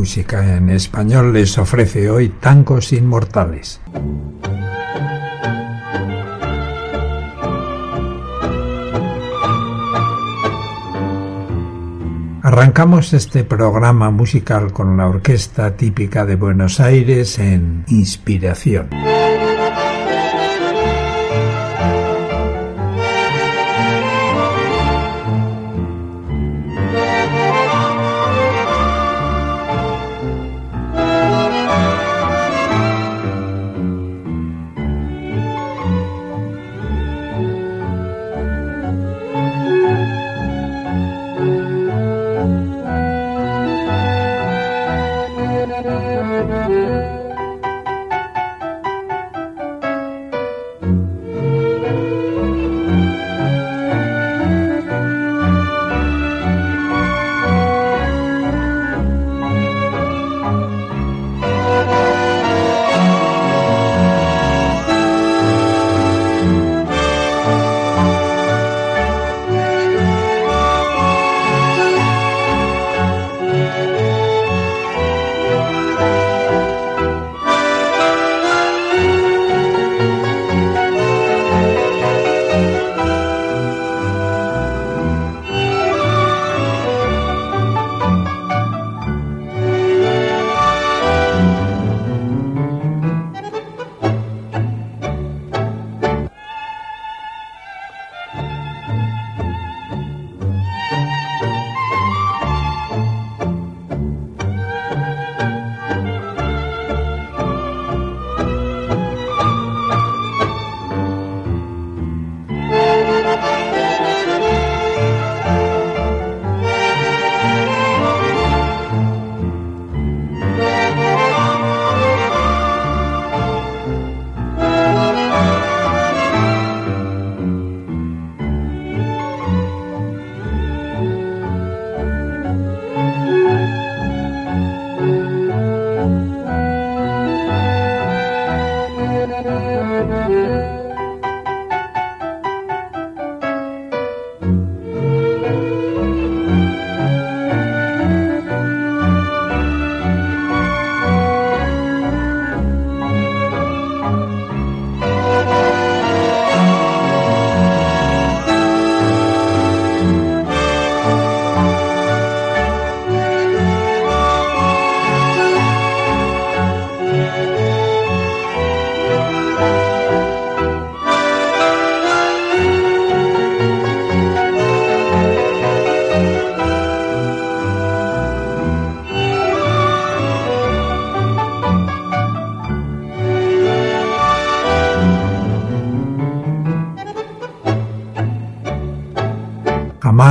Música 0.00 0.56
en 0.56 0.70
Español 0.70 1.34
les 1.34 1.58
ofrece 1.58 2.08
hoy 2.08 2.30
Tangos 2.30 2.94
Inmortales. 2.94 3.82
Arrancamos 12.42 13.12
este 13.12 13.44
programa 13.44 14.10
musical 14.10 14.72
con 14.72 14.96
la 14.96 15.06
orquesta 15.06 15.76
típica 15.76 16.24
de 16.24 16.36
Buenos 16.36 16.80
Aires 16.80 17.38
en 17.38 17.84
Inspiración. 17.88 18.88
Música 46.40 47.19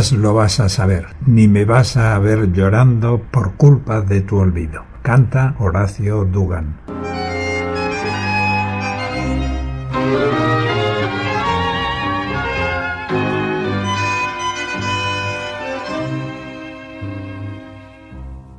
Lo 0.00 0.32
vas 0.32 0.60
a 0.60 0.70
saber, 0.70 1.08
ni 1.26 1.46
me 1.46 1.66
vas 1.66 1.98
a 1.98 2.18
ver 2.18 2.52
llorando 2.52 3.20
por 3.30 3.56
culpa 3.56 4.00
de 4.00 4.22
tu 4.22 4.38
olvido. 4.38 4.82
Canta 5.02 5.54
Horacio 5.58 6.24
Dugan. 6.24 6.80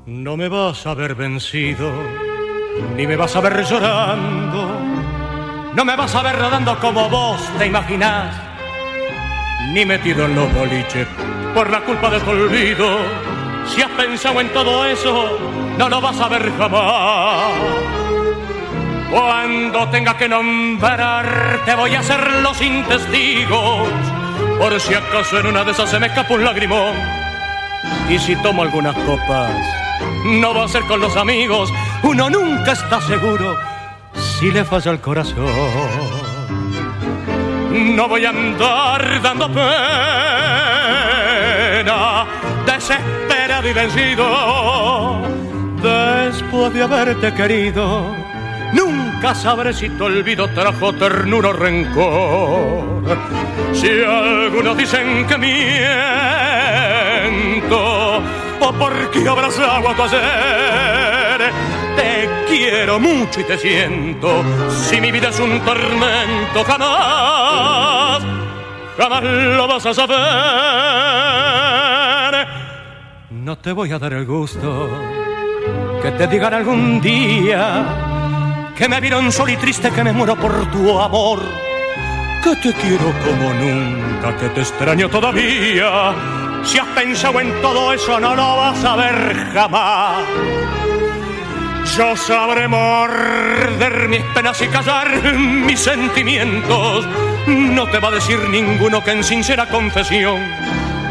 No 0.05 0.37
me 0.37 0.47
vas 0.47 0.85
a 0.85 0.93
ver 0.93 1.15
vencido, 1.15 1.91
ni 2.95 3.07
me 3.07 3.15
vas 3.15 3.35
a 3.35 3.41
ver 3.41 3.65
llorando, 3.65 4.79
no 5.75 5.85
me 5.85 5.95
vas 5.95 6.13
a 6.13 6.21
ver 6.21 6.37
rodando 6.37 6.77
como 6.79 7.09
vos 7.09 7.41
te 7.57 7.65
imaginás 7.65 8.50
ni 9.69 9.85
metido 9.85 10.25
en 10.25 10.35
los 10.35 10.53
boliches 10.53 11.07
por 11.53 11.69
la 11.69 11.81
culpa 11.81 12.09
de 12.09 12.19
tu 12.19 12.29
olvido. 12.31 12.97
Si 13.67 13.81
has 13.81 13.91
pensado 13.91 14.41
en 14.41 14.49
todo 14.49 14.85
eso, 14.85 15.39
no 15.77 15.89
lo 15.89 16.01
vas 16.01 16.19
a 16.19 16.27
ver 16.27 16.51
jamás. 16.57 17.53
Cuando 19.11 19.89
tenga 19.89 20.17
que 20.17 20.29
nombrar, 20.29 21.59
te 21.65 21.75
voy 21.75 21.95
a 21.95 21.99
hacerlo 21.99 22.53
sin 22.53 22.83
testigos. 22.85 23.87
Por 24.57 24.79
si 24.79 24.93
acaso 24.93 25.39
en 25.39 25.47
una 25.47 25.63
de 25.63 25.71
esas 25.71 25.89
se 25.89 25.99
me 25.99 26.07
escapa 26.07 26.33
un 26.33 26.43
lagrimón. 26.43 26.95
Y 28.09 28.19
si 28.19 28.35
tomo 28.37 28.61
algunas 28.63 28.95
copas, 28.95 29.51
no 30.25 30.53
va 30.53 30.65
a 30.65 30.67
ser 30.67 30.83
con 30.83 30.99
los 30.99 31.15
amigos. 31.17 31.71
Uno 32.03 32.29
nunca 32.29 32.71
está 32.71 33.01
seguro 33.01 33.57
si 34.13 34.51
le 34.51 34.63
falla 34.63 34.91
el 34.91 34.99
corazón. 34.99 36.30
No 37.81 38.07
voy 38.07 38.25
a 38.25 38.29
andar 38.29 39.21
dando 39.21 39.47
pena, 39.47 39.65
desesperado 42.65 43.67
y 43.67 43.73
vencido. 43.73 45.21
Después 45.81 46.73
de 46.73 46.83
haberte 46.83 47.33
querido, 47.33 48.15
nunca 48.73 49.33
sabré 49.33 49.73
si 49.73 49.89
tu 49.89 50.05
olvido 50.05 50.47
trajo 50.49 50.93
ternura 50.93 51.49
o 51.49 51.53
rencor. 51.53 53.17
Si 53.73 53.89
algunos 54.03 54.77
dicen 54.77 55.25
que 55.25 55.37
miento, 55.39 55.87
o 58.59 58.73
porque 58.77 59.27
abrazaba 59.27 59.95
tu 59.95 60.03
ayer, 60.03 61.00
quiero 62.51 62.99
mucho 62.99 63.39
y 63.39 63.43
te 63.45 63.57
siento. 63.57 64.43
Si 64.69 64.99
mi 64.99 65.11
vida 65.11 65.29
es 65.29 65.39
un 65.39 65.59
tormento, 65.61 66.63
jamás, 66.65 68.21
jamás 68.97 69.23
lo 69.23 69.67
vas 69.67 69.85
a 69.85 69.93
saber. 69.93 70.17
No 73.29 73.57
te 73.57 73.71
voy 73.71 73.91
a 73.91 73.99
dar 73.99 74.13
el 74.13 74.25
gusto 74.25 74.89
que 76.01 76.11
te 76.11 76.27
digan 76.27 76.53
algún 76.53 76.99
día 76.99 77.85
que 78.75 78.89
me 78.89 78.99
vieron 78.99 79.31
solo 79.31 79.51
y 79.51 79.57
triste, 79.57 79.91
que 79.91 80.03
me 80.03 80.11
muero 80.11 80.35
por 80.35 80.69
tu 80.71 80.99
amor. 80.99 81.39
Que 82.43 82.55
te 82.55 82.73
quiero 82.73 83.13
como 83.23 83.53
nunca, 83.53 84.35
que 84.37 84.49
te 84.49 84.61
extraño 84.61 85.07
todavía 85.07 86.15
Si 86.63 86.79
has 86.79 86.87
pensado 86.87 87.39
en 87.39 87.61
todo 87.61 87.93
eso, 87.93 88.19
no 88.19 88.35
lo 88.35 88.57
vas 88.57 88.83
a 88.83 88.95
ver 88.95 89.51
jamás. 89.53 90.23
Yo 91.97 92.15
sabré 92.15 92.67
morder 92.69 94.07
mis 94.07 94.21
penas 94.33 94.61
y 94.61 94.67
callar 94.67 95.33
mis 95.33 95.79
sentimientos. 95.79 97.05
No 97.47 97.85
te 97.87 97.99
va 97.99 98.07
a 98.07 98.11
decir 98.11 98.39
ninguno 98.49 99.03
que 99.03 99.11
en 99.11 99.23
sincera 99.23 99.67
confesión 99.67 100.39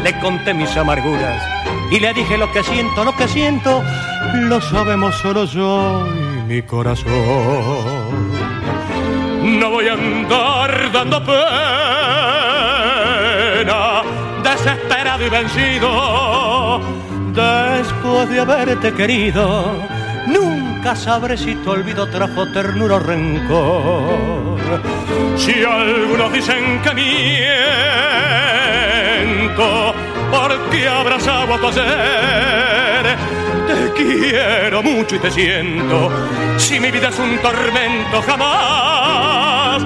le 0.03 0.19
conté 0.19 0.55
mis 0.55 0.75
amarguras 0.75 1.43
y 1.91 1.99
le 1.99 2.13
dije 2.13 2.35
lo 2.37 2.51
que 2.51 2.63
siento, 2.63 3.03
lo 3.03 3.15
que 3.15 3.27
siento, 3.27 3.83
lo 4.33 4.59
sabemos 4.59 5.13
solo 5.15 5.45
yo 5.45 6.07
y 6.07 6.43
mi 6.47 6.61
corazón. 6.63 7.11
No 9.59 9.69
voy 9.69 9.87
a 9.87 9.93
andar 9.93 10.91
dando 10.91 11.23
pena, 11.23 11.35
desesperado 14.41 15.25
y 15.25 15.29
vencido, 15.29 16.81
después 17.33 18.29
de 18.29 18.39
haberte 18.39 18.93
querido. 18.93 20.00
Nunca 20.91 21.37
si 21.37 21.55
tu 21.55 21.71
olvido 21.71 22.05
trajo 22.07 22.51
ternura 22.51 22.95
o 22.95 22.99
rencor. 22.99 24.59
Si 25.37 25.63
algunos 25.63 26.33
dicen 26.33 26.81
que 26.81 26.93
miento, 26.93 27.53
porque 30.29 30.89
abrazado 30.89 31.53
a 31.53 31.57
tu 31.59 31.67
ayer. 31.67 33.15
Te 33.67 33.93
quiero 33.95 34.83
mucho 34.83 35.15
y 35.15 35.19
te 35.19 35.31
siento. 35.31 36.11
Si 36.57 36.77
mi 36.77 36.91
vida 36.91 37.07
es 37.07 37.17
un 37.19 37.37
tormento, 37.37 38.21
jamás, 38.27 39.81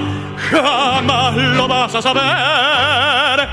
jamás 0.50 1.36
lo 1.36 1.68
vas 1.68 1.94
a 1.94 2.02
saber. 2.02 3.48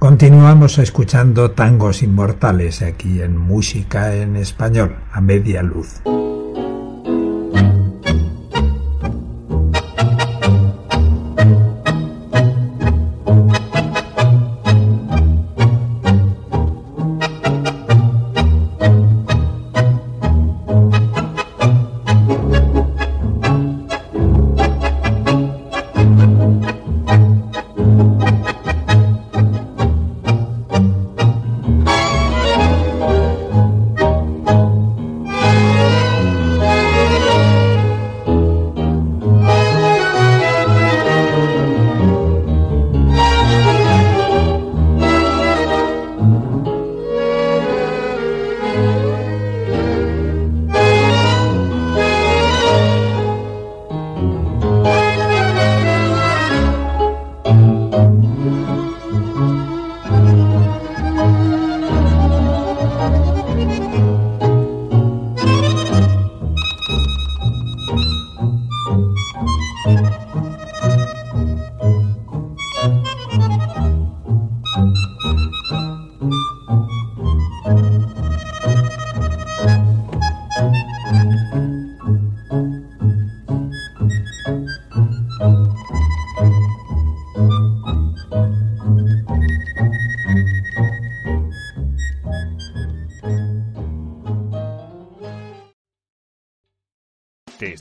Continuamos 0.00 0.78
escuchando 0.78 1.52
tangos 1.52 2.02
inmortales 2.02 2.82
aquí 2.82 3.22
en 3.22 3.36
Música 3.38 4.12
en 4.16 4.34
Español, 4.34 4.96
a 5.12 5.20
media 5.20 5.62
luz. 5.62 6.02